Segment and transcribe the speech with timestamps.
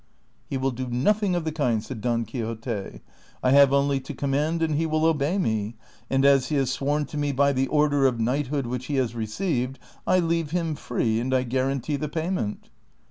[0.49, 3.01] "He will do nothing of the kind," said Don Quixote;"
[3.43, 5.75] I have only to command, and he will obey me;
[6.09, 9.13] and as he has sworn to me by the order of knighthood which he has
[9.13, 9.77] received,
[10.07, 12.71] I leave him free, and I guarantee the payment.'"